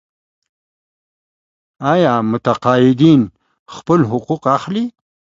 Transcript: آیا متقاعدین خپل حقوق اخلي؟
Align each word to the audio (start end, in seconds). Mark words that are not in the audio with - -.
آیا 1.91 2.13
متقاعدین 2.31 3.21
خپل 3.75 3.99
حقوق 4.11 4.43
اخلي؟ 4.57 4.85